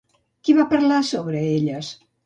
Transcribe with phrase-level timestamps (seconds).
[0.47, 1.97] Qui va parlar sobre elles?